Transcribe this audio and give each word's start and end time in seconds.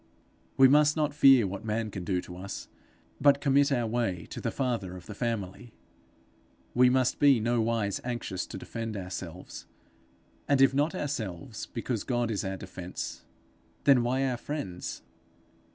We 0.57 0.67
must 0.67 0.97
not 0.97 1.13
fear 1.13 1.45
what 1.45 1.63
man 1.63 1.91
can 1.91 2.03
do 2.03 2.21
to 2.21 2.35
us, 2.35 2.67
but 3.19 3.39
commit 3.39 3.71
our 3.71 3.85
way 3.85 4.25
to 4.31 4.41
the 4.41 4.49
Father 4.49 4.97
of 4.97 5.05
the 5.05 5.13
Family. 5.13 5.75
We 6.73 6.89
must 6.89 7.19
be 7.19 7.39
nowise 7.39 8.01
anxious 8.03 8.47
to 8.47 8.57
defend 8.57 8.97
ourselves; 8.97 9.67
and 10.47 10.59
if 10.59 10.73
not 10.73 10.95
ourselves 10.95 11.67
because 11.67 12.03
God 12.03 12.31
is 12.31 12.43
our 12.43 12.57
defence, 12.57 13.25
then 13.83 14.01
why 14.01 14.25
our 14.25 14.37
friends? 14.37 15.03